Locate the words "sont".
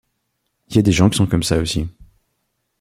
1.19-1.27